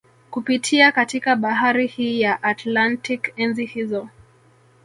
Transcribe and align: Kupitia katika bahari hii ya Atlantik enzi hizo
Kupitia 0.31 0.91
katika 0.91 1.35
bahari 1.35 1.87
hii 1.87 2.21
ya 2.21 2.43
Atlantik 2.43 3.33
enzi 3.37 3.65
hizo 3.65 4.09